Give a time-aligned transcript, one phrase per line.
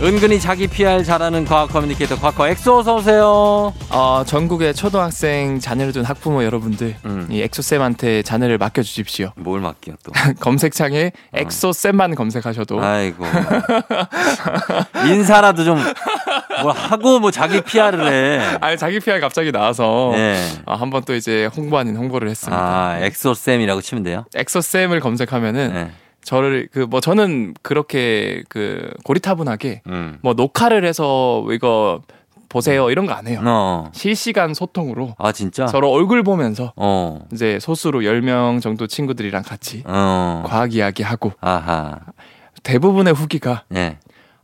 [0.00, 3.74] 은근히 자기 PR 잘하는 과학 커뮤니케이터 과커 엑소 어서 오세요.
[3.90, 7.26] 어, 전국의 초등학생 자녀를 둔 학부모 여러분들 음.
[7.28, 9.32] 이 엑소 쌤한테 자녀를 맡겨 주십시오.
[9.36, 10.12] 뭘 맡겨 또?
[10.38, 13.24] 검색창에 엑소 쌤만 검색하셔도 아이고
[15.08, 15.94] 인사라도 좀 뭘
[16.76, 18.56] 하고 뭐 자기 PR을 해.
[18.60, 20.40] 아니 자기 PR 갑자기 나와서 네.
[20.66, 22.56] 아, 한번 또 이제 홍보 아닌 홍보를 했습니다.
[22.56, 24.26] 아 엑소 쌤이라고 치면 돼요.
[24.36, 25.90] 엑소 쌤을 검색하면은 네.
[26.28, 30.18] 저를 그 뭐 저는 그렇게 그 고리타분하게 음.
[30.22, 32.02] 뭐 녹화를 해서 이거
[32.50, 33.40] 보세요 이런 거 안 해요.
[33.44, 33.90] 어.
[33.94, 35.66] 실시간 소통으로 아 진짜.
[35.66, 37.26] 서로 얼굴 보면서 어.
[37.32, 40.42] 이제 소수로 10명 정도 친구들이랑 같이 어.
[40.46, 41.98] 과학 이야기하고 아하.
[42.62, 43.96] 대부분의 후기가 예.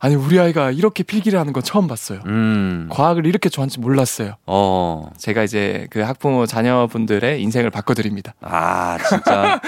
[0.04, 2.20] 아니 우리 아이가 이렇게 필기를 하는 건 처음 봤어요.
[2.26, 2.88] 음.
[2.90, 4.34] 과학을 이렇게 좋아하는지 몰랐어요.
[4.44, 5.08] 어.
[5.16, 8.34] 제가 이제 그 학부모 자녀분들의 인생을 바꿔드립니다.
[8.42, 9.62] 아, 진짜.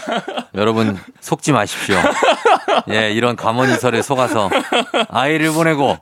[0.56, 1.96] 여러분, 속지 마십시오.
[2.88, 4.48] 예, 이런 감언이설에 속아서
[5.10, 5.98] 아이를 보내고.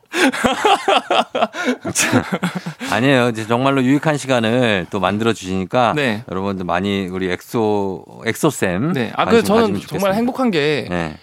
[1.92, 2.22] 참,
[2.94, 3.30] 아니에요.
[3.30, 5.94] 이제 정말로 유익한 시간을 또 만들어 주시니까.
[5.96, 6.22] 네.
[6.30, 8.92] 여러분들 많이 우리 엑소, 엑소 쌤.
[8.92, 9.10] 네.
[9.16, 10.14] 아, 그 관심 저는 정말.
[10.14, 11.16] 행복한 게 네.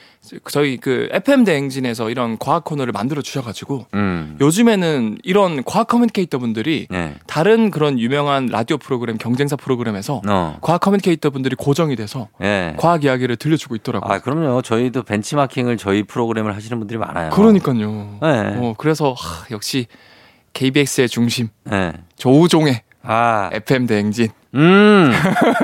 [0.50, 4.38] 저희 그 FM 대행진에서 이런 과학 코너를 만들어 주셔가지고 음.
[4.40, 7.16] 요즘에는 이런 과학 communicator 분들이 네.
[7.28, 10.58] 다른 그런 유명한 라디오 프로그램 경쟁사 프로그램에서 어.
[10.62, 12.76] 과학 communicator 분들이 고정이 돼서 예.
[12.78, 14.14] 과학 이야기를 들려주고 있더라고요.
[14.14, 14.62] 아, 그럼요.
[14.62, 17.30] 저희도 벤치마킹을 저희 프로그램을 하시는 분들이 많아요.
[17.32, 18.20] 그러니까요.
[18.22, 18.58] 네.
[18.58, 19.88] 어, 그래서 하, 역시
[20.54, 21.94] KBS의 중심 네.
[22.16, 24.28] 조우종의 아, FM 대행진.
[24.56, 25.12] 음.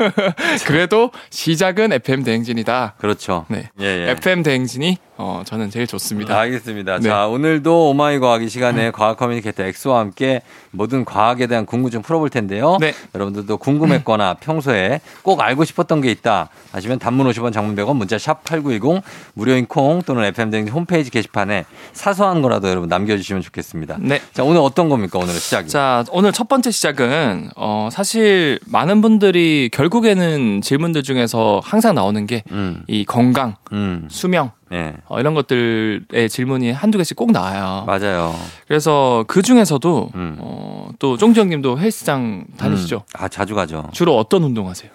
[0.66, 2.96] 그래도 시작은 FM 대행진이다.
[2.98, 3.46] 그렇죠.
[3.50, 3.70] 네.
[3.80, 4.12] 예, 예.
[4.12, 6.40] FM 대행진이 어 저는 제일 좋습니다.
[6.40, 6.98] 알겠습니다.
[6.98, 7.08] 네.
[7.08, 12.32] 자, 오늘도 오마이 과학 이 시간에 과학 communicator 엑소와 함께 모든 과학에 대한 궁금증 풀어볼
[12.32, 12.78] 텐데요.
[12.82, 12.94] 네.
[13.14, 18.44] 여러분들도 궁금했거나 평소에 꼭 알고 싶었던 게 있다 하시면 단문 50원 장문 100원 문자 샵
[18.44, 19.04] 8910
[19.36, 23.98] 무료인 콩 또는 FM 등 홈페이지 게시판에 사소한 거라도 여러분 남겨주시면 좋겠습니다.
[24.00, 24.20] 네.
[24.34, 25.20] 자, 오늘 어떤 겁니까?
[25.20, 25.70] 오늘 시작이.
[25.70, 32.42] 자, 오늘 첫 번째 시작은 어 사실 많은 분들이 결국에는 질문들 중에서 항상 나오는 게이
[32.52, 34.96] 음, 건강, 음, 수명 네.
[35.08, 37.84] 어, 이런 것들의 질문이 한두 개씩 꼭 나와요.
[37.86, 38.36] 맞아요.
[38.68, 40.38] 그래서 그 중에서도 음.
[40.40, 42.96] 어, 또 쫑지 형님도 헬스장 다니시죠?
[42.96, 43.14] 음.
[43.14, 43.90] 아, 자주 가죠.
[43.94, 44.90] 주로 어떤 운동 하세요?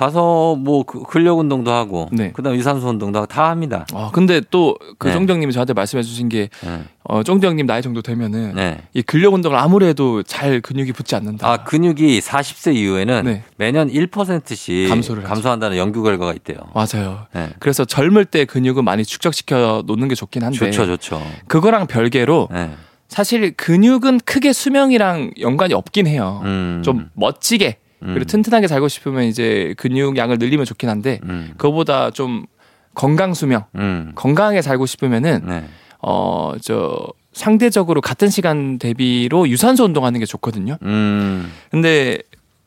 [0.00, 2.32] 가서 뭐 그- 근력 운동도 하고 네.
[2.32, 3.84] 그다음 유산소 운동도 하고 다 합니다.
[3.92, 5.12] 아, 근데 또그 네.
[5.12, 6.84] 형님이 저한테 말씀해 주신 게 네.
[7.04, 8.78] 어, 형님 나이 정도 되면은 네.
[8.94, 11.46] 이 근력 운동을 아무리 해도 잘 근육이 붙지 않는다.
[11.46, 13.42] 아, 근육이 40세 이후에는 네.
[13.58, 15.22] 매년 1%씩 감소를.
[15.22, 16.56] 감소한다는 연구 결과가 있대요.
[16.74, 17.26] 맞아요.
[17.34, 17.50] 네.
[17.58, 21.20] 그래서 젊을 때 근육은 많이 축적시켜 놓는 게 좋긴 한데 좋죠, 좋죠.
[21.46, 22.70] 그거랑 별개로 네.
[23.08, 26.40] 사실 근육은 크게 수명이랑 연관이 없긴 해요.
[26.44, 26.80] 음.
[26.82, 28.14] 좀 멋지게 음.
[28.14, 31.52] 그리고 튼튼하게 살고 싶으면 이제 근육 양을 늘리면 좋긴 한데 음.
[31.56, 32.46] 그거보다 좀
[32.94, 34.12] 건강 수명, 음.
[34.14, 35.64] 건강하게 살고 싶으면은 네.
[36.00, 40.78] 어저 상대적으로 같은 시간 대비로 유산소 운동하는 게 좋거든요.
[40.82, 41.50] 음.
[41.70, 42.18] 근데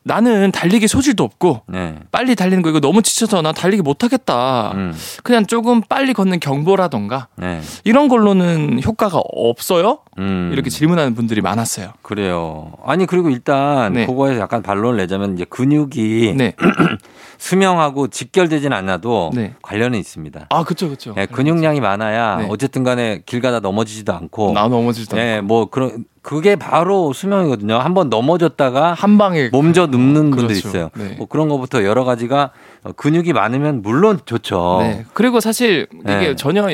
[0.04, 1.96] 나는 달리기 소질도 없고 네.
[2.12, 4.72] 빨리 달리는 거 이거 너무 지쳐서 나 달리기 못 하겠다.
[4.76, 4.94] 음.
[5.24, 7.62] 그냥 조금 빨리 걷는 경보라던가 네.
[7.84, 10.00] 이런 걸로는 효과가 없어요?
[10.20, 10.50] 음.
[10.54, 11.94] 이렇게 질문하는 분들이 많았어요.
[12.02, 12.74] 그래요.
[12.86, 14.06] 아니 그리고 일단 네.
[14.06, 16.54] 그거에서 약간 반론을 내자면 이제 근육이 네.
[17.38, 19.54] 수명하고 직결되진 않아도 네.
[19.62, 20.48] 관련은 있습니다.
[20.50, 21.14] 아, 그쵸, 그쵸.
[21.18, 22.48] 예, 근육량이 많아야 네.
[22.50, 25.18] 어쨌든 간에 길 가다 넘어지지도 않고 나 넘어지다.
[25.18, 27.76] 예, 뭐 그런 그게 바로 수명이거든요.
[27.76, 30.70] 한번 넘어졌다가 한 방에 몸져 눕는 분들 그렇죠.
[30.70, 30.90] 있어요.
[30.96, 31.16] 네.
[31.18, 32.52] 뭐 그런 것부터 여러 가지가
[32.84, 34.78] 어, 근육이 많으면 물론 좋죠.
[34.82, 35.06] 네.
[35.14, 36.36] 그리고 사실 이게 네.
[36.36, 36.66] 전혀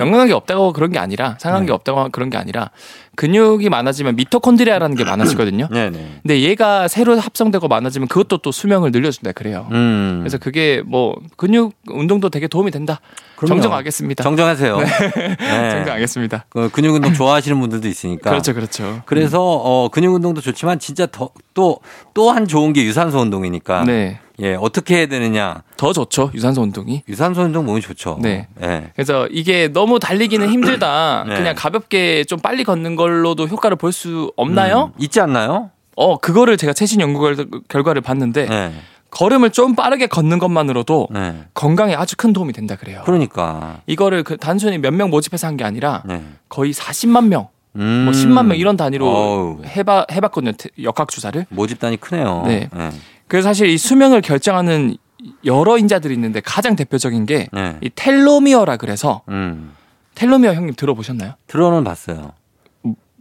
[0.00, 1.72] 영향이 없다고 그런 게 아니라 상한 게 네.
[1.74, 2.70] 없다고 그런 게 아니라
[3.18, 5.66] 근육이 많아지면 미토콘드리아라는 게 많아지거든요.
[5.72, 6.20] 네, 네.
[6.22, 9.66] 근데 얘가 새로 합성되고 많아지면 그것도 또 수명을 늘려준다 그래요.
[9.72, 10.18] 음.
[10.20, 13.00] 그래서 그게 뭐 근육 운동도 되게 도움이 된다.
[13.34, 13.54] 그럼요.
[13.54, 14.22] 정정하겠습니다.
[14.22, 14.78] 정정하세요.
[14.78, 14.86] 네.
[15.70, 16.44] 정정하겠습니다.
[16.48, 18.30] 그 근육 운동 좋아하시는 분들도 있으니까.
[18.30, 19.02] 그렇죠, 그렇죠.
[19.04, 21.80] 그래서 어 근육 운동도 좋지만 진짜 더 또
[22.14, 23.82] 또 한 좋은 게 유산소 운동이니까.
[23.82, 24.20] 네.
[24.40, 25.62] 예, 어떻게 해야 되느냐?
[25.76, 27.02] 더 좋죠 유산소 운동이.
[27.08, 28.18] 유산소 운동 몸이 좋죠.
[28.20, 28.46] 네.
[28.62, 28.90] 예.
[28.94, 31.24] 그래서 이게 너무 달리기는 힘들다.
[31.28, 31.34] 네.
[31.36, 34.92] 그냥 가볍게 좀 빨리 걷는 걸로도 효과를 볼 수 없나요?
[34.96, 35.70] 음, 있지 않나요?
[35.96, 38.72] 어 그거를 제가 최신 연구 결- 결과를 봤는데 네.
[39.10, 41.44] 걸음을 좀 빠르게 걷는 것만으로도 네.
[41.54, 43.02] 건강에 아주 큰 도움이 된다 그래요.
[43.04, 43.80] 그러니까.
[43.86, 46.22] 이거를 그 단순히 몇 명 모집해서 한 게 아니라 네.
[46.48, 48.04] 거의 40만 명, 음.
[48.04, 49.62] 뭐 10만 명 이런 단위로 어우.
[49.64, 51.46] 해봐 해봤거든요 태- 역학 조사를.
[51.48, 52.44] 모집단이 크네요.
[52.46, 52.68] 네.
[52.72, 52.90] 네.
[53.28, 54.96] 그래서 사실 이 수명을 결정하는
[55.44, 57.78] 여러 인자들이 있는데 가장 대표적인 게이 네.
[57.94, 59.72] 텔로미어라 그래서 음.
[60.14, 61.34] 텔로미어 형님 들어보셨나요?
[61.46, 62.32] 들어는 봤어요.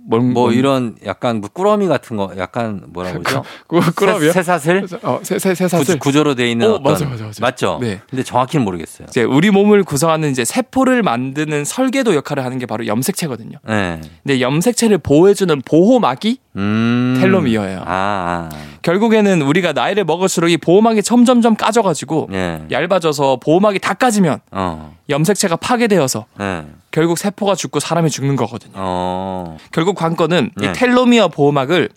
[0.09, 3.43] 뭘, 뭐 뭔- 이런 약간 뭐 꾸러미 같은 거 약간 뭐라 그러죠?
[4.21, 5.99] 새, 새사슬 어, 새, 새, 새 구, 사슬.
[5.99, 7.41] 구조 로 돼 있는 어, 어떤 맞아, 맞아, 맞아.
[7.41, 7.77] 맞죠?
[7.81, 7.99] 네.
[8.09, 9.07] 근데 정확히는 모르겠어요.
[9.09, 13.57] 이제 우리 몸을 구성하는 이제 세포를 만드는 설계도 역할을 하는 게 바로 염색체거든요.
[13.67, 13.99] 네.
[14.23, 17.17] 근데 염색체를 보호해 주는 보호막이 음.
[17.19, 17.79] 텔로미어예요.
[17.81, 18.49] 아, 아.
[18.81, 22.65] 결국에는 우리가 나이를 먹을수록 이 보호막이 점점점 까져가지고 예.
[22.71, 24.95] 얇아져서 보호막이 다 까지면 어.
[25.09, 26.65] 염색체가 파괴되어서 예.
[26.91, 28.73] 결국 세포가 죽고 사람이 죽는 거거든요.
[28.75, 29.57] 어.
[29.71, 30.67] 결국 관건은 네.
[30.67, 31.89] 이 텔로미어 보호막을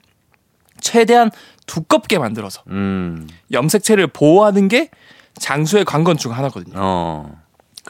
[0.81, 1.31] 최대한
[1.67, 3.29] 두껍게 만들어서 음.
[3.53, 4.91] 염색체를 보호하는 게
[5.39, 6.75] 장수의 관건 중 하나거든요.
[6.77, 7.41] 어.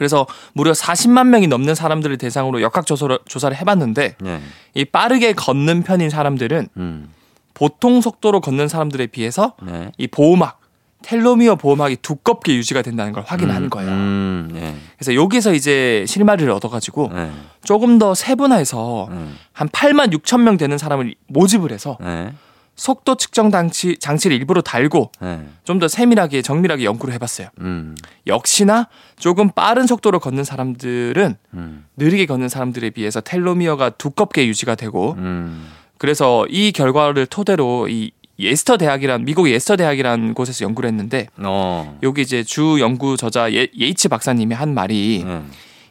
[0.01, 4.41] 그래서 무려 40만 명이 넘는 사람들을 대상으로 역학 조사를, 조사를 해봤는데 예.
[4.73, 7.09] 이 빠르게 걷는 편인 사람들은 음.
[7.53, 9.91] 보통 속도로 걷는 사람들에 비해서 네.
[9.99, 10.59] 이 보호막
[11.03, 13.91] 텔로미어 보호막이 두껍게 유지가 된다는 걸 확인한 음, 거예요.
[13.91, 14.51] 음.
[14.55, 14.73] 예.
[14.97, 17.29] 그래서 여기서 이제 실마리를 얻어가지고 예.
[17.63, 19.37] 조금 더 세분화해서 음.
[19.53, 22.33] 한 8만 6천 명 되는 사람을 모집을 해서 예.
[22.81, 25.41] 속도 측정 장치, 장치를 일부러 달고 예.
[25.65, 27.49] 좀더 세밀하게 정밀하게 연구를 해봤어요.
[27.59, 27.95] 음.
[28.25, 28.87] 역시나
[29.19, 31.85] 조금 빠른 속도로 걷는 사람들은 음.
[31.97, 35.69] 느리게 걷는 사람들에 비해서 텔로미어가 두껍게 유지가 되고 음.
[35.99, 41.99] 그래서 이 결과를 토대로 이 레스터 대학이란 미국의 레스터 대학이란 곳에서 연구를 했는데 어.
[42.01, 45.41] 여기 이제 주 연구 저자 예, 예이츠 박사님이 한 말이 예.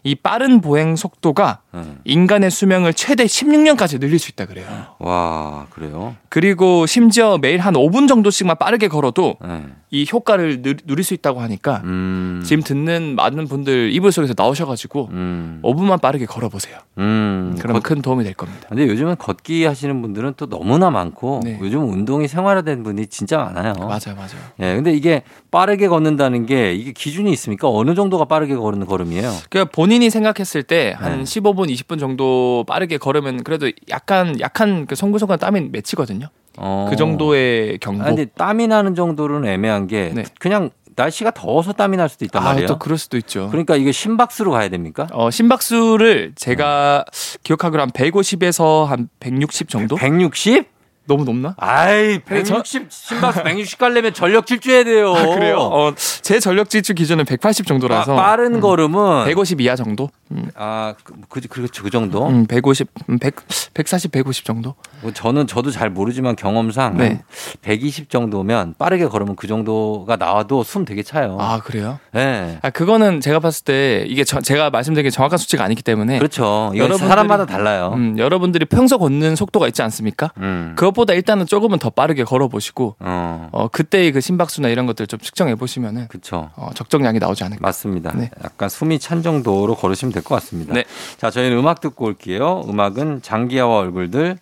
[0.02, 1.69] 이 빠른 보행 속도가 예.
[2.05, 4.67] 인간의 수명을 최대 16년까지 늘릴 수 있다 그래요.
[4.99, 6.17] 와, 그래요?
[6.28, 9.62] 그리고 심지어 매일 한 5분 정도씩만 빠르게 걸어도 예.
[9.93, 12.43] 이 효과를 느, 누릴 수 있다고 하니까 음.
[12.44, 15.61] 지금 듣는 많은 분들 이불 속에서 나오셔가지고 음.
[15.64, 16.78] 5분만 빠르게 걸어보세요.
[16.99, 17.56] 음.
[17.61, 18.66] 그러면 걷- 큰 도움이 될 겁니다.
[18.69, 21.58] 근데 요즘은 걷기 하시는 분들은 또 너무나 많고 네.
[21.61, 23.75] 요즘 운동이 생활화된 분이 진짜 많아요.
[23.78, 24.31] 맞아요, 맞아요.
[24.61, 27.69] 예, 근데 이게 빠르게 걷는다는 게 이게 기준이 있습니까?
[27.69, 29.32] 어느 정도가 빠르게 걸는 걸음이에요?
[29.50, 31.25] 그러니까 본인이 생각했을 때한 네.
[31.25, 36.27] 15분, 20분 정도 빠르게 걸으면 그래도 약간 약한 그 송구송간 땀이 맺히거든요.
[36.59, 36.87] 어.
[36.91, 38.03] 그 정도의 경보.
[38.03, 40.25] 아, 근데 땀이 나는 정도로는 애매한 게 네.
[40.39, 42.67] 그냥 날씨가 더워서 땀이 날 수도 있단 아, 말이에요.
[42.67, 43.49] 또 그럴 수도 있죠.
[43.51, 45.07] 그러니까 이게 심박수로 가야 됩니까?
[45.12, 47.05] 어, 심박수를 제가
[47.45, 49.97] 기억하기로 한 150에서 한 160 정도?
[49.97, 50.69] 160?
[51.07, 51.55] 너무 높나?
[51.59, 55.15] 아이, 근데 저- 160 심박수 160 가려면 전력 질주해야 돼요.
[55.15, 55.59] 아, 그래요?
[55.59, 60.11] 어, 제 전력 지출 기준은 180 정도라서 빠, 른 걸음은 150 이하 정도?
[60.32, 61.82] 음, 아, 그, 그, 그렇죠.
[61.82, 62.27] 그 정도?
[62.29, 63.35] 음, 150, 음, 100,
[63.75, 64.75] 140, 150 정도?
[65.03, 67.23] 뭐 저는 저도 잘 모르지만 경험상 네.
[67.62, 71.37] 한120 정도면 빠르게 걸으면 그 정도가 나와도 숨 되게 차요.
[71.41, 71.99] 아, 그래요?
[72.12, 72.59] 네.
[72.62, 76.71] 아, 그거는 제가 봤을 때 이게 저- 제가 말씀드린 게 정확한 수치가 아니기 때문에 그렇죠.
[76.75, 77.93] 이건 여러분들이- 사람마다 달라요.
[77.94, 80.31] 음, 여러분들이 평소 걷는 속도가 있지 않습니까?
[80.38, 80.75] 음.
[80.76, 83.49] 그것보다 일단은 조금은 더 빠르게 걸어보시고 어.
[83.53, 86.50] 어, 그때의 그 심박수나 이런 것들 좀 측정해 보시면은 그렇죠.
[86.56, 87.61] 어, 적정량이 나오지 않을까.
[87.62, 88.12] 맞습니다.
[88.15, 88.31] 네.
[88.44, 90.75] 약간 숨이 찬 정도로 걸으시면 될것 같습니다.
[90.75, 90.84] 네.
[91.19, 92.64] 자, 저희는 음악 듣고 올게요.
[92.69, 94.38] 음악은 장기하와 얼굴들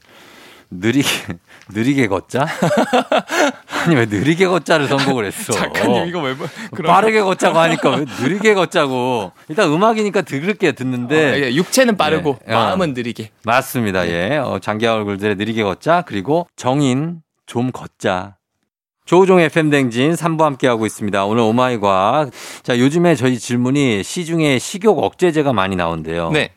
[0.70, 1.08] 느리게
[1.72, 2.46] 느리게 걷자.
[3.84, 5.52] 아니 왜 느리게 걷자를 선곡을 했어?
[5.52, 9.32] 작가님 이거 왜 뭐- 그럼- 빠르게 걷자고 하니까 왜 느리게 걷자고?
[9.48, 12.52] 일단 음악이니까 들을게 듣는데 어, 예, 육체는 빠르고 네.
[12.54, 13.31] 마음은 느리게.
[13.44, 14.08] 맞습니다.
[14.08, 14.36] 예.
[14.38, 16.03] 어, 장기하 얼굴들의 느리게 걷자.
[16.06, 18.36] 그리고 정인 좀 걷자.
[19.08, 21.24] 조우종 FM 댕진 3부 함께하고 있습니다.
[21.24, 22.29] 오늘 오마이과.
[22.62, 26.31] 자, 요즘에 저희 질문이 시중에 식욕 억제제가 많이 나온대요.
[26.31, 26.50] 네.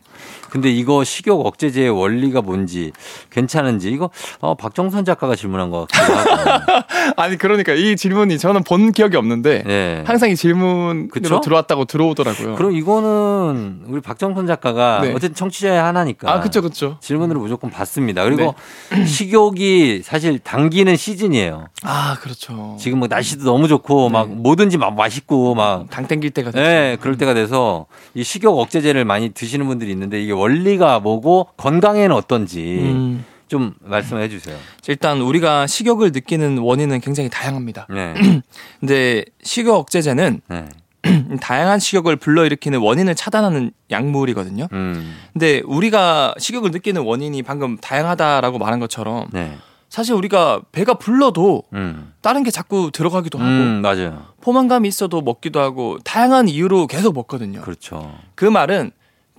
[0.52, 2.92] 근데 이거 식욕 억제제의 원리가 뭔지
[3.30, 6.84] 괜찮은지 이거 어, 박정선 작가가 질문한 것 같기도 하고.
[7.18, 10.04] 아니 그러니까 이 질문이 저는 본 기억이 없는데 예.
[10.06, 11.42] 항상 이 질문으로 그쵸?
[11.42, 12.56] 들어왔다고 들어오더라고요.
[12.56, 15.10] 그럼 이거는 우리 박정선 작가가 네.
[15.14, 16.32] 어쨌든 청취자의 하나니까.
[16.32, 16.98] 아, 그쵸, 그쵸.
[17.02, 18.24] 질문으로 무조건 받습니다.
[18.24, 18.56] 그리고
[19.06, 21.68] 식욕이 사실 당기는 시즌이에요.
[21.84, 22.76] 아, 그렇죠.
[22.80, 26.64] 지금 뭐 날씨도 너무 좋고 막 뭐든지 막 맛있고 막 당 땡길 때가 됐죠.
[26.64, 32.16] 네, 그럴 때가 돼서 이 식욕 억제제를 많이 드시는 분들이 있는데 이게 원리가 뭐고 건강에는
[32.16, 34.58] 어떤지 음, 좀 말씀해 주세요.
[34.88, 37.88] 일단 우리가 식욕을 느끼는 원인은 굉장히 다양합니다.
[37.90, 38.14] 네.
[38.80, 40.66] 근데 식욕 억제제는 네.
[41.42, 44.68] 다양한 식욕을 불러일으키는 원인을 차단하는 약물이거든요.
[44.72, 45.16] 음.
[45.34, 49.58] 근데 우리가 식욕을 느끼는 원인이 방금 다양하다라고 말한 것처럼 네.
[49.90, 52.14] 사실 우리가 배가 불러도 음.
[52.22, 54.26] 다른 게 자꾸 들어가기도 하고 음, 맞아요.
[54.40, 57.62] 포만감이 있어도 먹기도 하고 다양한 이유로 계속 먹거든요.
[57.62, 58.18] 그렇죠.
[58.36, 58.92] 그 말은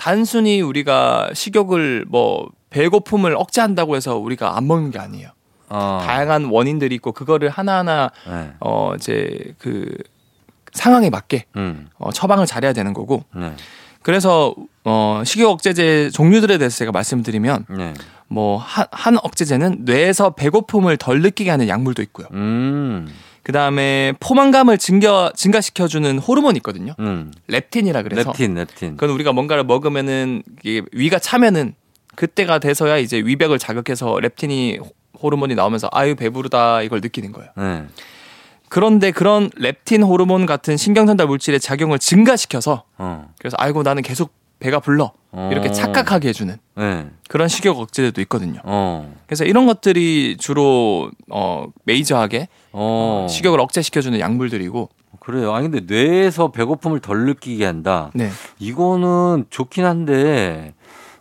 [0.02, 5.28] 단순히 우리가 식욕을 뭐 배고픔을 억제한다고 해서 우리가 안 먹는 게 아니에요.
[5.68, 6.00] 어.
[6.04, 8.50] 다양한 원인들이 있고 그거를 하나하나 네.
[8.58, 9.96] 어 이제 그
[10.72, 11.88] 상황에 맞게 음.
[11.98, 13.54] 어, 처방을 잘해야 되는 거고 네.
[14.02, 17.94] 그래서 어 식욕 억제제 종류들에 대해서 제가 말씀드리면 네.
[18.26, 22.26] 뭐한 한 억제제는 뇌에서 배고픔을 덜 느끼게 하는 약물도 있고요.
[22.32, 23.08] 음.
[23.42, 26.94] 그 다음에 포만감을 증가 증가시켜주는 호르몬이 있거든요.
[27.00, 27.32] 음.
[27.48, 28.30] 렙틴이라 그래서.
[28.30, 28.96] 렙틴, 렙틴.
[28.96, 31.74] 그건 우리가 뭔가를 먹으면은 이게 위가 차면은
[32.14, 34.78] 그때가 돼서야 이제 위벽을 자극해서 렙틴이
[35.22, 37.50] 호르몬이 나오면서 아유 배부르다 이걸 느끼는 거예요.
[37.56, 37.86] 네.
[38.68, 43.28] 그런데 그런 렙틴 호르몬 같은 신경전달 물질의 작용을 증가시켜서 어.
[43.38, 44.32] 그래서 아이고 나는 계속
[44.62, 45.12] 배가 불러
[45.50, 45.72] 이렇게 어.
[45.72, 47.06] 착각하게 해주는 네.
[47.28, 48.60] 그런 식욕 억제제도 있거든요.
[48.64, 49.12] 어.
[49.26, 53.26] 그래서 이런 것들이 주로 어 메이저하게 어.
[53.28, 54.88] 식욕을 억제시켜주는 약물들이고
[55.18, 55.52] 그래요.
[55.52, 58.10] 아니 근데 뇌에서 배고픔을 덜 느끼게 한다.
[58.14, 60.74] 네 이거는 좋긴 한데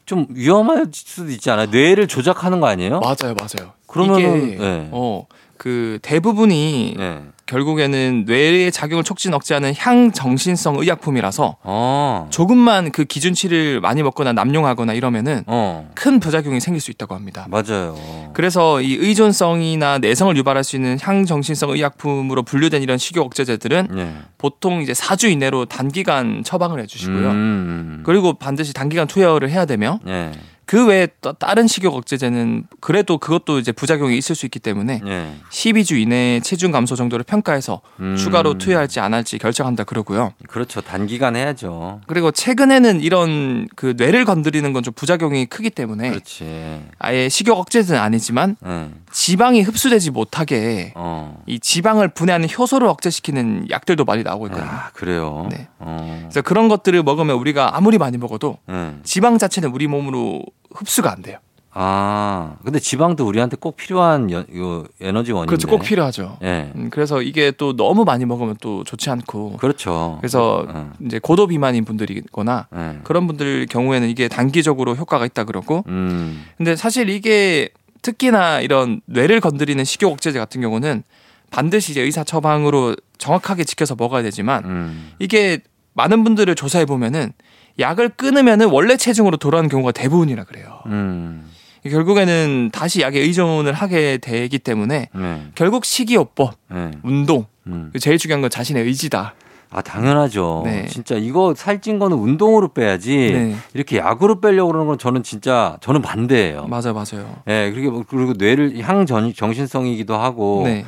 [0.05, 1.67] 좀 위험할 수도 있지 않아요?
[1.71, 2.99] 뇌를 조작하는 거 아니에요?
[2.99, 3.71] 맞아요 맞아요.
[3.87, 4.89] 그러면은 이게 네.
[4.91, 5.25] 어
[5.61, 7.21] 그 대부분이 네.
[7.45, 12.27] 결국에는 뇌의 작용을 촉진 억제하는 향정신성 의약품이라서 어.
[12.31, 15.87] 조금만 그 기준치를 많이 먹거나 남용하거나 이러면은 어.
[15.93, 17.45] 큰 부작용이 생길 수 있다고 합니다.
[17.47, 17.95] 맞아요.
[18.33, 24.15] 그래서 이 의존성이나 내성을 유발할 수 있는 향정신성 의약품으로 분류된 이런 식욕 억제제들은 네.
[24.39, 27.29] 보통 이제 4주 이내로 단기간 처방을 해주시고요.
[27.29, 28.01] 음.
[28.03, 30.31] 그리고 반드시 단기간 투여를 해야 되며 네.
[30.71, 35.35] 그 외에 또 다른 식욕 억제제는 그래도 그것도 이제 부작용이 있을 수 있기 때문에 네.
[35.51, 38.15] 12주 이내에 체중 감소 정도를 평가해서 음.
[38.15, 40.31] 추가로 투여할지 안 할지 결정한다 그러고요.
[40.47, 40.79] 그렇죠.
[40.79, 41.99] 단기간 해야죠.
[42.07, 46.81] 그리고 최근에는 이런 그 뇌를 건드리는 건 좀 부작용이 크기 때문에 그렇지.
[46.99, 48.89] 아예 식욕 억제제는 아니지만 네.
[49.11, 51.41] 지방이 흡수되지 못하게 어.
[51.45, 54.69] 이 지방을 분해하는 효소를 억제시키는 약들도 많이 나오고 있거든요.
[54.69, 55.47] 아, 그래요.
[55.51, 55.67] 네.
[55.79, 56.19] 어.
[56.23, 58.95] 그래서 그런 것들을 먹으면 우리가 아무리 많이 먹어도 네.
[59.03, 60.41] 지방 자체는 우리 몸으로
[60.73, 61.37] 흡수가 안 돼요.
[61.73, 65.47] 아, 근데 지방도 우리한테 꼭 필요한 여, 요 에너지원인데.
[65.47, 65.69] 그렇죠.
[65.69, 66.37] 꼭 필요하죠.
[66.43, 66.71] 예.
[66.75, 70.17] 음, 그래서 이게 또 너무 많이 먹으면 또 좋지 않고 그렇죠.
[70.19, 70.91] 그래서 어.
[71.05, 72.99] 이제 고도 비만인 분들이거나 예.
[73.03, 76.45] 그런 분들 경우에는 이게 단기적으로 효과가 있다 그러고 음.
[76.57, 77.69] 근데 사실 이게
[78.01, 81.03] 특히나 이런 뇌를 건드리는 식욕 억제제 같은 경우는
[81.51, 85.11] 반드시 이제 의사 처방으로 정확하게 지켜서 먹어야 되지만 음.
[85.19, 85.59] 이게
[85.93, 87.33] 많은 분들을 조사해 보면은
[87.79, 90.79] 약을 끊으면은 원래 체중으로 돌아오는 경우가 대부분이라 그래요.
[90.87, 91.49] 음.
[91.83, 95.47] 결국에는 다시 약에 의존을 하게 되기 때문에 네.
[95.55, 96.91] 결국 식이요법, 네.
[97.03, 97.91] 운동 음.
[97.99, 99.33] 제일 중요한 건 자신의 의지다.
[99.73, 100.63] 아, 당연하죠.
[100.65, 100.85] 네.
[100.87, 103.15] 진짜 이거 살찐 거는 운동으로 빼야지.
[103.15, 103.55] 네.
[103.73, 106.67] 이렇게 약으로 빼려고 그러는 건 저는 진짜 저는 반대예요.
[106.67, 107.37] 맞아요, 맞아요.
[107.47, 110.85] 예, 그리고 그리고 뇌를 향 전, 정신성이기도 하고 네,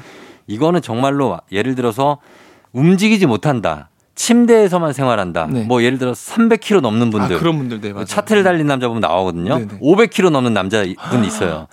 [0.48, 2.18] 이거는 정말로 예를 들어서
[2.74, 3.90] 움직이지 못한다.
[4.16, 5.48] 침대에서만 생활한다.
[5.48, 5.64] 네.
[5.64, 7.36] 뭐 예를 들어서 300kg 넘는 분들.
[7.38, 8.06] 아 그런 분들 네 맞아요.
[8.06, 9.58] 차트를 달린 남자 보면 나오거든요.
[9.60, 9.80] 네네.
[9.80, 11.68] 500kg 넘는 남자분 있어요.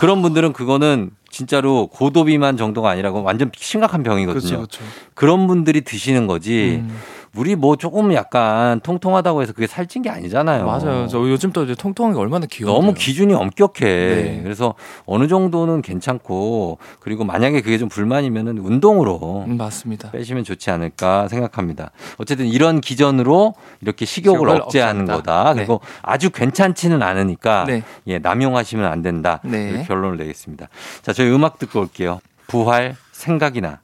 [0.00, 4.40] 그런 분들은 그거는 진짜로 고도비만 정도가 아니라고 완전 심각한 병이거든요.
[4.40, 4.84] 그렇죠, 그렇죠.
[5.12, 6.80] 그런 분들이 드시는 거지.
[6.82, 6.98] 음,
[7.36, 10.64] 우리 뭐 조금 약간 통통하다고 해서 그게 살찐 게 아니잖아요.
[10.64, 11.06] 맞아요.
[11.08, 12.72] 저 요즘 또 이제 통통한 게 얼마나 귀여워.
[12.74, 13.80] 너무 기준이 엄격해.
[13.80, 14.40] 네.
[14.42, 14.74] 그래서
[15.04, 20.10] 어느 정도는 괜찮고 그리고 만약에 그게 좀 불만이면은 운동으로 음, 맞습니다.
[20.10, 21.90] 빼시면 좋지 않을까 생각합니다.
[22.18, 25.16] 어쨌든 이런 기전으로 이렇게 식욕을 억제하는 억제한다.
[25.16, 25.52] 거다.
[25.54, 25.60] 네.
[25.60, 27.82] 그리고 아주 괜찮지는 않으니까 네.
[28.06, 29.40] 예, 남용하시면 안 된다.
[29.44, 29.70] 네.
[29.70, 30.68] 이렇게 결론을 내겠습니다.
[31.02, 32.20] 자, 저희 음악 듣고 올게요.
[32.46, 33.80] 부활 생각이 나.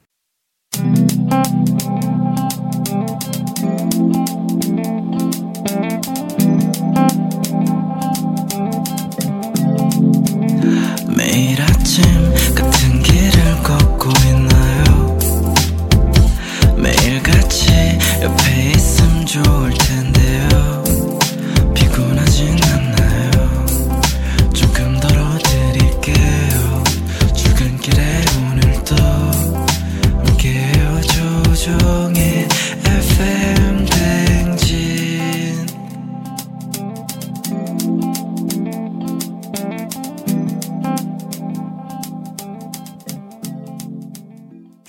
[0.83, 1.62] 매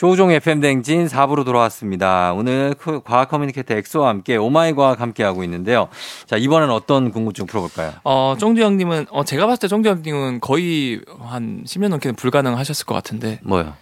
[0.03, 2.33] 조우종 FM 대행진 4부로 돌아왔습니다.
[2.33, 5.87] 오늘 그 과학 communicator 엑소와 함께 오마이 과학 함께 하고 있는데요.
[6.25, 7.93] 자, 이번엔 어떤 궁금증 풀어볼까요?
[8.03, 12.93] 어, 쫑디 형님은 어 제가 봤을 때 쫑디 형님은 거의 한 10년 넘게는 불가능하셨을 것
[12.95, 13.75] 같은데 뭐요?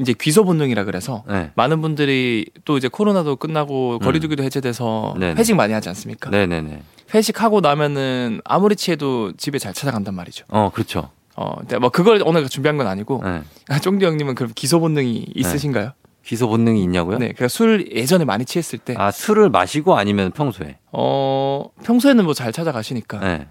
[0.00, 1.52] 이제 귀소 본능이라 그래서 네.
[1.54, 5.38] 많은 분들이 또 이제 코로나도 끝나고 거리두기도 해제돼서 네네.
[5.38, 6.30] 회식 많이 하지 않습니까?
[6.30, 6.82] 네네네.
[7.14, 10.44] 회식하고 나면은 아무리 취해도 집에 잘 찾아간단 말이죠.
[10.48, 11.10] 어, 그렇죠.
[11.40, 13.42] 어, 근데 뭐 그걸 오늘 준비한 건 아니고 네.
[13.68, 15.92] 아, 쫑디 형님은 그럼 기소 본능이 있으신가요?
[16.24, 17.18] 기소 본능이 있냐고요?
[17.18, 20.78] 네, 그러니까 술 예전에 많이 취했을 때 아, 술을 마시고 아니면 평소에?
[20.90, 23.46] 어, 평소에는 뭐 잘 찾아가시니까 네.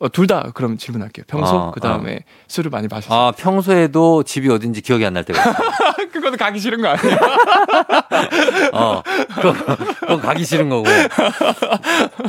[0.00, 1.24] 어, 둘 다 그럼 질문할게요.
[1.28, 3.18] 평소 아, 그 다음에 술을 많이 마셨어요.
[3.18, 5.54] 아, 평소에도 집이 어딘지 기억이 안 날 때가 있어요.
[6.12, 7.16] 그거는 가기 싫은 거 아니에요?
[8.72, 9.02] 어,
[9.34, 9.54] 그건,
[10.00, 10.84] 그건 가기 싫은 거고.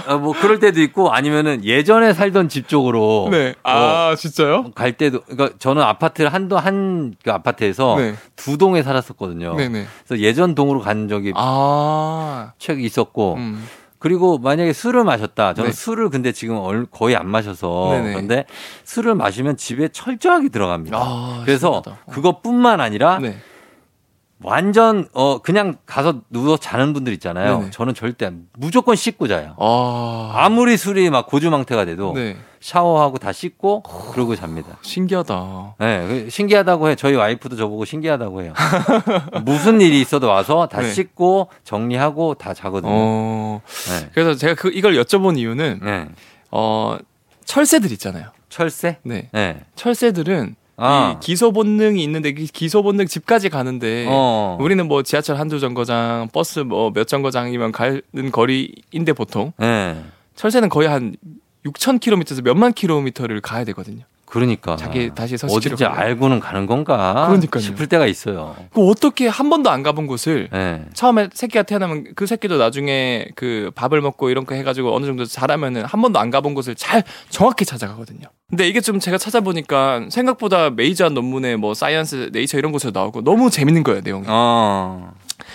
[0.08, 3.54] 어, 뭐 그럴 때도 있고 아니면은 예전에 살던 집 쪽으로 네.
[3.64, 4.72] 어, 아 진짜요?
[4.76, 8.16] 갈 때도 그러니까 저는 아파트를 한도 한 그 아파트에서 네.
[8.36, 9.56] 두 동에 살았었거든요.
[9.56, 9.86] 네네.
[10.08, 12.52] 그래서 예전 동으로 간 적이 아.
[12.58, 13.68] 책 있었고 음.
[14.02, 15.54] 그리고 만약에 술을 마셨다.
[15.54, 15.76] 저는 네.
[15.76, 18.14] 술을 근데 지금 얼- 거의 안 마셔서 네네.
[18.14, 18.46] 그런데
[18.84, 20.98] 술을 마시면 집에 철저하게 들어갑니다.
[21.00, 22.02] 아, 그래서 신기하다.
[22.08, 22.12] 어.
[22.12, 23.38] 그것뿐만 아니라 네.
[24.44, 27.60] 완전 어 그냥 가서 누워 자는 분들 있잖아요.
[27.60, 27.72] 네네.
[27.72, 29.56] 저는 절대 무조건 씻고 자요.
[29.60, 30.32] 아.
[30.36, 32.38] 아무리 술이 막 고주망태가 돼도 네.
[32.60, 34.78] 샤워하고 다 씻고 그러고 잡니다.
[34.82, 35.76] 신기하다.
[35.80, 36.96] 네, 그 신기하다고 해.
[36.96, 38.54] 저희 와이프도 저보고 신기하다고 해요.
[39.44, 40.92] 무슨 일이 있어도 와서 다 네.
[40.92, 42.92] 씻고 정리하고 다 자거든요.
[42.94, 43.62] 어.
[43.90, 44.10] 네.
[44.14, 46.08] 그래서 제가 그 이걸 여쭤본 이유는 네.
[46.52, 46.98] 어
[47.46, 48.28] 철새들 있잖아요.
[48.50, 48.98] 철새?
[49.04, 49.30] 네.
[49.32, 49.62] 네.
[49.76, 51.16] 철새들은 아.
[51.16, 54.58] 이 기소 본능이 있는데 이 기소 본능 집까지 가는데 어.
[54.60, 60.04] 우리는 뭐 지하철 한두 정거장, 버스 뭐 몇 정거장이면 가는 거리인데 보통 네.
[60.36, 61.16] 철새는 거의 한
[61.66, 64.04] 6,000km에서 몇만 킬로미터를 가야 되거든요.
[64.32, 64.78] 그러니까.
[64.78, 66.00] 자기 다시 가고.
[66.00, 67.26] 알고는 가는 건가?
[67.28, 67.62] 그러니까요.
[67.62, 68.56] 싶을 때가 있어요.
[68.74, 70.86] 그 어떻게 한 번도 안 가본 곳을 네.
[70.94, 75.84] 처음에 새끼가 태어나면 그 새끼도 나중에 그 밥을 먹고 이런 거 해가지고 어느 정도 자라면은
[75.84, 78.28] 한 번도 안 가본 곳을 잘 정확히 찾아가거든요.
[78.50, 83.50] 근데 이게 좀 제가 찾아보니까 생각보다 major한 논문에 뭐 사이언스, 네이처 이런 곳에서 나오고 너무
[83.50, 84.26] 재밌는 거예요 내용이.
[84.30, 85.12] 어.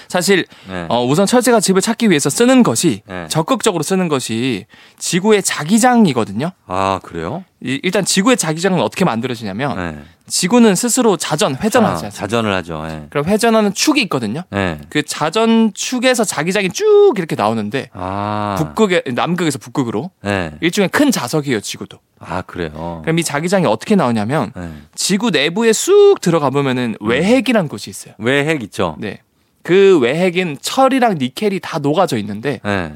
[0.09, 0.87] 사실 네.
[0.89, 3.27] 어, 우선 철새가 집을 찾기 위해서 쓰는 것이 네.
[3.29, 4.67] 적극적으로 쓰는 것이
[4.99, 6.51] 지구의 자기장이거든요.
[6.67, 7.45] 아, 그래요?
[7.63, 9.99] 이- 일단 지구의 자기장은 어떻게 만들어지냐면 네.
[10.29, 12.17] 지구는 스스로 자전, 회전하지 아, 않습니까?
[12.17, 12.85] 자전을 하죠.
[12.87, 13.07] 네.
[13.11, 14.43] 그럼 회전하는 축이 있거든요.
[14.51, 14.79] 네.
[14.89, 18.57] 그 자전 축에서 자기장이 쭉 이렇게 나오는데 아.
[18.59, 20.53] 북극에 남극에서 북극으로 네.
[20.61, 21.99] 일종의 큰 자석이에요 지구도.
[22.19, 23.01] 아, 그래요.
[23.05, 24.71] 그럼 이 자기장이 어떻게 나오냐면 네.
[24.95, 28.15] 지구 내부에 쑥 들어가 보면은 외핵이라는 곳이 있어요.
[28.19, 28.97] 외핵 있죠?
[28.99, 29.21] 네.
[29.67, 32.93] 그 외핵인 철이랑 니켈이 다 녹아져 있는데 네.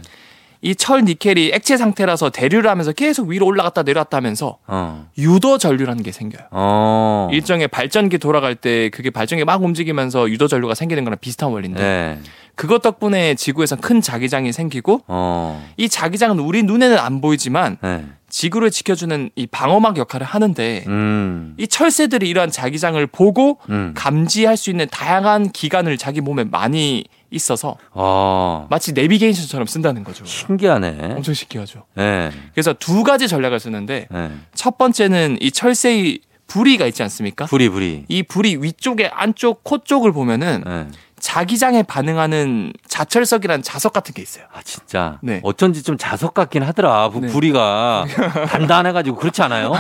[0.62, 5.09] 이철 니켈이 액체 상태라서 대류를 하면서 계속 위로 올라갔다 내려왔다 하면서 어.
[5.19, 6.47] 유도 전류라는 게 생겨요.
[6.53, 7.29] 어.
[7.33, 12.19] 일종의 발전기 돌아갈 때 그게 발전기 막 움직이면서 유도 전류가 생기는 거랑 비슷한 원리인데 네.
[12.54, 15.67] 그것 덕분에 지구에서 큰 자기장이 생기고 어.
[15.76, 18.04] 이 자기장은 우리 눈에는 안 보이지만 네.
[18.30, 21.54] 지구를 지켜주는 이 방어막 역할을 하는데 음.
[21.58, 23.93] 이 철새들이 이러한 자기장을 보고 음.
[23.95, 28.66] 감지할 수 있는 다양한 기관을 자기 몸에 많이 있어서 어.
[28.71, 30.25] 마치 내비게이션처럼 쓴다는 거죠.
[30.25, 31.14] 신기하네.
[31.16, 31.84] 엄청 신기하죠.
[31.95, 32.30] 네.
[32.54, 34.30] 그래서 두 가지 전략을 쓰는데 네.
[34.54, 37.47] 첫 번째는 이 철새의 부리가 있지 않습니까?
[37.47, 38.04] 부리 부리.
[38.08, 40.86] 이 부리 위쪽에 안쪽 코 쪽을 보면은 네.
[41.21, 44.45] 자기장에 반응하는 자철석이라는 자석 같은 게 있어요.
[44.52, 45.19] 아 진짜.
[45.23, 45.41] 네.
[45.45, 47.11] 어쩐지 좀 자석 같긴 하더라.
[47.11, 47.28] 부, 네.
[47.28, 48.06] 부리가
[48.49, 49.73] 단단해가지고 그렇지 않아요?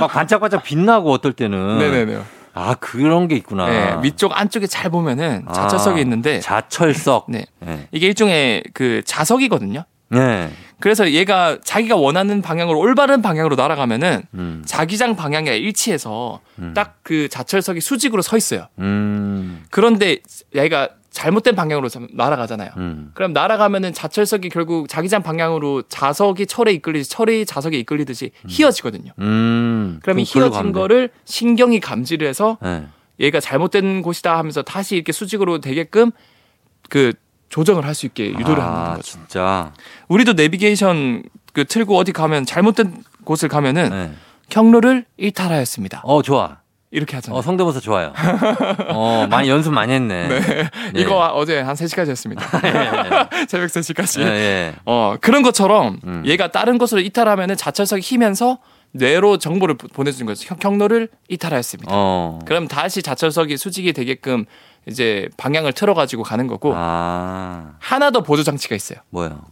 [0.00, 1.78] 막 반짝반짝 빛나고 어떨 때는.
[1.78, 2.20] 네네네.
[2.54, 3.66] 아 그런 게 있구나.
[3.68, 7.26] 네, 위쪽 안쪽에 잘 보면은 아, 자철석이 있는데 자철석.
[7.28, 7.44] 네.
[7.60, 7.86] 네.
[7.92, 9.84] 이게 일종의 그 자석이거든요.
[10.10, 10.50] 네.
[10.80, 14.62] 그래서 얘가 자기가 원하는 방향으로 올바른 방향으로 날아가면은 음.
[14.64, 16.72] 자기장 방향에 일치해서 음.
[16.74, 18.68] 딱그 자철석이 수직으로 서 있어요.
[18.78, 19.64] 음.
[19.70, 20.18] 그런데
[20.54, 22.70] 얘가 잘못된 방향으로 날아가잖아요.
[22.76, 23.10] 음.
[23.14, 29.12] 그럼 날아가면은 자철석이 결국 자기장 방향으로 자석이 철에 이끌리듯이 철이 자석에 이끌리듯이 휘어지거든요.
[29.18, 29.96] 음.
[29.98, 30.72] 이 그럼 글로 휘어진.
[30.72, 32.86] 거를 신경이 감지를 해서 네.
[33.18, 36.12] 얘가 잘못된 곳이다 하면서 다시 이렇게 수직으로 되게끔
[36.88, 37.14] 그
[37.48, 39.02] 조정을 할 수 있게 유도를 아, 하는 거죠.
[39.02, 39.72] 진짜.
[40.08, 44.10] 우리도 내비게이션 그 틀고 어디 가면 잘못된 곳을 가면은 네.
[44.50, 46.02] 경로를 이탈하였습니다.
[46.04, 46.58] 어 좋아.
[46.90, 47.38] 이렇게 하잖아요.
[47.38, 48.12] 어 성대모사 좋아요.
[48.94, 50.28] 어 많이 연습 많이 했네.
[50.28, 50.70] 네.
[50.96, 52.42] 이거 어제 한 3시까지 했습니다.
[53.48, 54.22] 새벽 3시까지.
[54.22, 54.74] 예, 예.
[54.86, 56.22] 어, 그런 것처럼 음.
[56.24, 58.58] 얘가 다른 곳으로 이탈하면은 자철석이 휘면서
[58.92, 60.48] 뇌로 정보를 보- 보내주는 거죠.
[60.48, 61.90] 경- 경로를 이탈하였습니다.
[61.94, 62.38] 어.
[62.46, 64.46] 그럼 다시 자철석이 수직이 되게끔
[64.88, 68.98] 이제 방향을 틀어가지고 가는 거고 아 하나 더 보조 장치가 있어요.
[69.10, 69.42] 뭐요?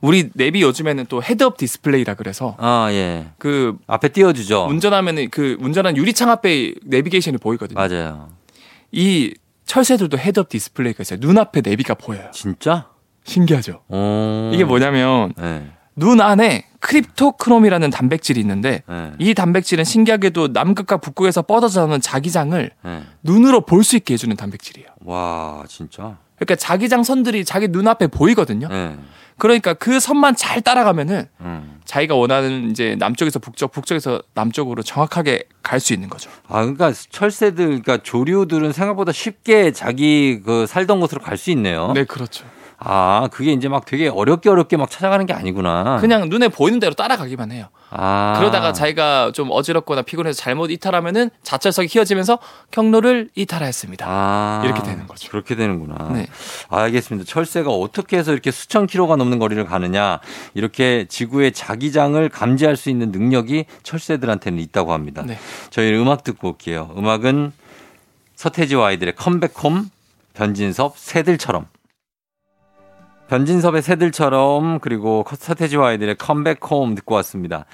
[0.00, 3.28] 우리 내비 요즘에는 또 head-up display라 그래서 아 예.
[3.38, 4.66] 그 앞에 띄워주죠.
[4.68, 7.78] 운전하면은 그 운전한 유리창 앞에 내비게이션이 보이거든요.
[7.78, 8.30] 맞아요.
[8.92, 9.34] 이
[9.66, 11.18] 철새들도 head-up display가 있어요.
[11.20, 12.30] 눈앞에 내비가 보여요.
[12.32, 12.88] 진짜?
[13.24, 13.82] 신기하죠.
[13.88, 14.50] 오.
[14.52, 15.70] 이게 뭐냐면 네.
[16.00, 19.12] 눈 안에 크립토크롬이라는 단백질이 있는데 네.
[19.18, 23.02] 이 단백질은 신기하게도 남극과 북극에서 뻗어져 나오는 자기장을 네.
[23.22, 24.88] 눈으로 볼 수 있게 해주는 단백질이에요.
[25.04, 26.16] 와 진짜.
[26.36, 28.68] 그러니까 자기장 선들이 자기 눈앞에 보이거든요.
[28.68, 28.96] 네.
[29.36, 31.80] 그러니까 그 선만 잘 따라가면은 음.
[31.84, 36.30] 자기가 원하는 이제 남쪽에서 북쪽, 북쪽에서 남쪽으로 정확하게 갈 수 있는 거죠.
[36.48, 41.92] 아 그러니까 철새들, 그러니까 조류들은 생각보다 쉽게 자기 그 살던 곳으로 갈 수 있네요.
[41.94, 42.44] 네, 그렇죠.
[42.82, 45.98] 아, 그게 이제 막 되게 어렵게 어렵게 막 찾아가는 게 아니구나.
[46.00, 47.66] 그냥 눈에 보이는 대로 따라가기만 해요.
[47.90, 48.36] 아.
[48.38, 52.38] 그러다가 자기가 좀 어지럽거나 피곤해서 잘못 이탈하면은 자철석이 휘어지면서
[52.70, 54.06] 경로를 이탈하였습니다.
[54.08, 55.28] 아, 이렇게 되는 거죠.
[55.30, 56.10] 그렇게 되는구나.
[56.14, 56.26] 네.
[56.70, 57.30] 알겠습니다.
[57.30, 60.20] 철새가 어떻게 해서 이렇게 수천 킬로가 넘는 거리를 가느냐.
[60.54, 65.22] 이렇게 지구의 자기장을 감지할 수 있는 능력이 철새들한테는 있다고 합니다.
[65.26, 65.38] 네.
[65.68, 66.94] 저희 음악 듣고 올게요.
[66.96, 67.52] 음악은
[68.36, 69.90] 서태지와 아이들의 컴백홈,
[70.32, 71.66] 변진섭, 새들처럼.
[73.30, 77.64] 변진섭의 새들처럼 그리고 서태지와 아이들의 컴백홈 듣고 왔습니다.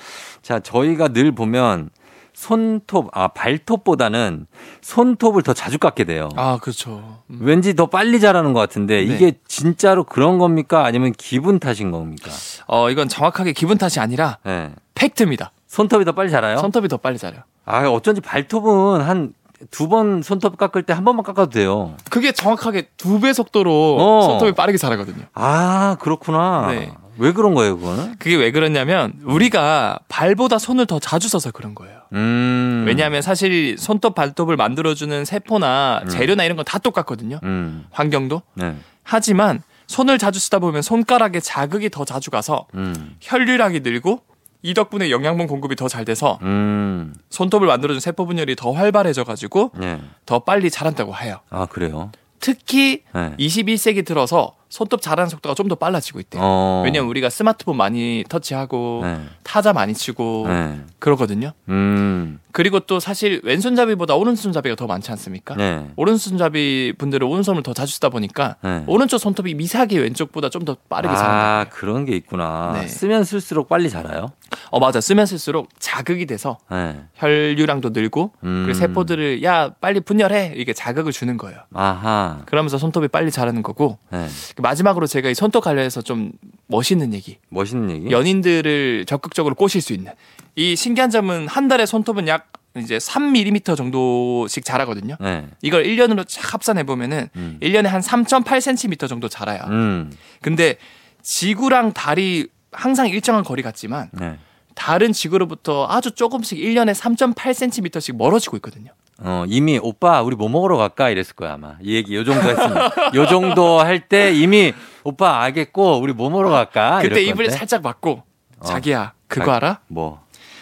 [0.42, 1.88] 자, 저희가 늘 보면
[2.34, 4.48] 손톱, 아, 발톱보다는
[4.82, 6.28] 손톱을 더 자주 깎게 돼요.
[6.36, 7.22] 아, 그렇죠.
[7.30, 7.38] 음.
[7.40, 9.14] 왠지 더 빨리 자라는 것 같은데 네.
[9.14, 10.84] 이게 진짜로 그런 겁니까?
[10.84, 12.30] 아니면 기분 탓인 겁니까?
[12.66, 14.74] 어, 이건 정확하게 기분 탓이 아니라 네.
[14.94, 15.52] 팩트입니다.
[15.68, 16.58] 손톱이 더 빨리 자라요?
[16.58, 17.40] 손톱이 더 빨리 자라요.
[17.64, 19.32] 아, 어쩐지 발톱은 한
[19.70, 21.94] 두 번 손톱 깎을 때 한 번만 깎아도 돼요.
[22.10, 24.22] 그게 정확하게 두 배 속도로 어.
[24.22, 25.24] 손톱이 빠르게 자라거든요.
[25.34, 26.66] 아, 그렇구나.
[26.70, 26.92] 네.
[27.18, 28.16] 왜 그런 거예요, 그거는?
[28.18, 31.96] 그게 왜 그러냐면 우리가 발보다 손을 더 자주 써서 그런 거예요.
[32.12, 32.84] 음.
[32.86, 36.08] 왜냐하면 사실 손톱 발톱을 만들어주는 세포나 음.
[36.10, 37.40] 재료나 이런 건 다 똑같거든요.
[37.42, 37.86] 음.
[37.90, 38.42] 환경도.
[38.54, 38.76] 네.
[39.02, 43.16] 하지만 손을 자주 쓰다 보면 손가락에 자극이 더 자주 가서 음.
[43.20, 44.20] 혈류량이 늘고
[44.66, 47.14] 이 덕분에 영양분 공급이 더 잘 돼서 음.
[47.30, 50.00] 손톱을 만들어준 세포 분열이 더 활발해져 가지고 네.
[50.26, 51.38] 더 빨리 자란다고 해요.
[51.48, 52.10] 아, 그래요?
[52.40, 53.34] 특히 네.
[53.38, 56.40] 21세기 들어서 손톱 자라는 속도가 좀 더 빨라지고 있대요.
[56.44, 56.82] 어.
[56.84, 59.20] 왜냐면 우리가 스마트폰 많이 터치하고 네.
[59.42, 60.80] 타자 많이 치고 네.
[61.00, 61.52] 그러거든요.
[61.68, 62.38] 음.
[62.52, 65.54] 그리고 또 사실 왼손잡이보다 오른손잡이가 더 많지 않습니까?
[65.56, 65.86] 네.
[65.96, 68.82] 오른손잡이 분들은 오른손을 더 자주 쓰다 보니까 네.
[68.86, 71.60] 오른쪽 손톱이 미세하게 왼쪽보다 좀 더 빠르게 자란다.
[71.60, 72.72] 아, 그런 게 있구나.
[72.80, 72.88] 네.
[72.88, 74.32] 쓰면 쓸수록 빨리 자라요?
[74.70, 75.00] 어 맞아.
[75.00, 77.00] 쓰면 쓸수록 자극이 돼서 네.
[77.14, 78.62] 혈류량도 늘고 음.
[78.64, 81.58] 그리고 세포들을 야 빨리 분열해 이게 자극을 주는 거예요.
[81.74, 82.40] 아하.
[82.46, 84.26] 그러면서 손톱이 빨리 자라는 거고 네.
[84.56, 86.32] 마지막으로 제가 이 손톱 관련해서 좀
[86.66, 87.38] 멋있는 얘기.
[87.48, 88.10] 멋있는 얘기.
[88.10, 90.12] 연인들을 적극적으로 꼬실 수 있는
[90.54, 95.16] 이 신기한 점은 한 달에 손톱은 약 이제 3mm 정도씩 자라거든요.
[95.20, 95.46] 네.
[95.62, 97.58] 이걸 1년으로 쫙 합산해 보면은 음.
[97.62, 99.62] 1년에 한 3.8cm 정도 자라요.
[99.68, 100.12] 음.
[100.42, 100.76] 근데
[101.22, 104.38] 지구랑 달이 항상 일정한 거리 같지만 네.
[104.74, 108.92] 다른 지구로부터 아주 조금씩 1년에 3.8cm씩 멀어지고 있거든요.
[109.18, 112.90] 어, 이미 오빠 우리 뭐 먹으러 갈까 이랬을 거야 아마 이 얘기 요 정도 했으면
[113.14, 114.72] 요 정도 할 때 이미
[115.04, 117.50] 오빠 알겠고 우리 뭐 먹으러 갈까 그때 건데.
[117.50, 118.22] 살짝 막고
[118.58, 118.64] 어.
[118.64, 119.80] 자기야 그거 자- 알아?
[119.88, 120.20] 뭐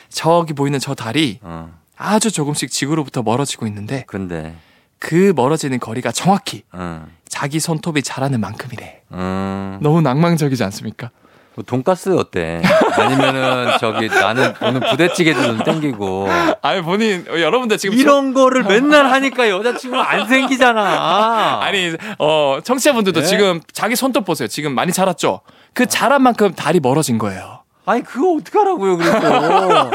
[0.08, 4.54] 저기 보이는 저 달이 어, 아주 조금씩 지구로부터 멀어지고 있는데 근데
[5.00, 9.02] 그 멀어지는 거리가 정확히 어, 자기 손톱이 자라는 만큼이래.
[9.12, 11.10] 음, 너무 낭만적이지 않습니까?
[11.54, 12.62] 뭐 돈가스 어때
[12.98, 16.28] 아니면은 저기 나는 오늘 부대찌개도 좀 땡기고
[16.62, 23.26] 아니 본인 여러분들 지금 이런 거를 맨날 하니까 여자친구 안 생기잖아 아니 어 청취자분들도 네?
[23.26, 24.48] 지금 자기 손톱 보세요.
[24.48, 25.40] 지금 많이 자랐죠.
[25.72, 27.63] 그 자란 만큼 다리 멀어진 거예요.
[27.86, 29.90] 아니 그거 어떡하라고요 그래서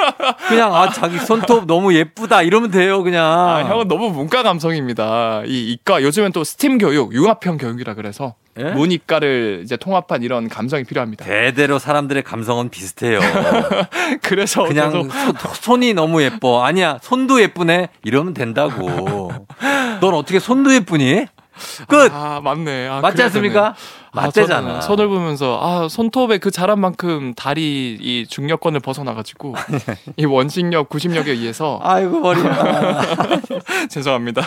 [0.47, 5.41] 그냥 아 자기 손톱 너무 예쁘다 이러면 돼요 그냥 아, 형은 너무 문과 감성입니다.
[5.45, 8.63] 이 이과 요즘엔 또 스팀 교육, 융합형 교육이라 그래서 예?
[8.71, 11.25] 문이과를 이제 통합한 이런 감성이 필요합니다.
[11.25, 13.19] 대대로 사람들의 감성은 비슷해요.
[14.21, 16.63] 그래서 그냥 저도 손- 손이 너무 예뻐.
[16.65, 17.89] 아니야, 손도 예쁘네.
[18.03, 19.31] 이러면 된다고.
[20.01, 21.25] 넌 어떻게 손도 예쁘니?
[21.87, 22.11] 끝.
[22.13, 22.87] 아 맞네.
[22.87, 23.75] 아, 맞지 않습니까?
[24.11, 24.61] 아, 맞대잖아.
[24.61, 29.55] 저는 손을 보면서 아 손톱의 그 자란 만큼 다리 이 중력권을 벗어나가지고
[30.17, 33.01] 이 원심력, 구심력에 의해서 아이고 머리야.
[33.89, 34.41] 죄송합니다.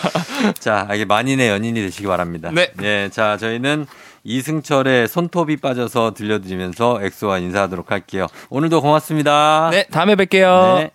[0.59, 2.51] 자, 이게 만인의 연인이 되시기 바랍니다.
[2.53, 2.73] 네.
[2.83, 3.87] 예, 자, 저희는
[4.25, 8.27] 이승철의 손톱이 빠져서 들려드리면서 엑소와 인사하도록 할게요.
[8.51, 9.71] 오늘도 고맙습니다.
[9.73, 10.77] 네 다음에 뵐게요.
[10.77, 10.91] 네.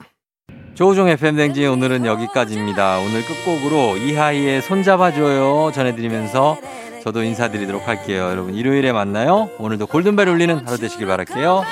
[0.77, 2.99] 조우종 FM 댕진 오늘은 여기까지입니다.
[2.99, 6.59] 오늘 끝곡으로 이하이의 손잡아줘요 전해드리면서
[7.03, 8.29] 저도 인사드리도록 할게요.
[8.29, 9.49] 여러분 일요일에 만나요.
[9.57, 11.63] 오늘도 골든벨 울리는 하루 되시길 바랄게요.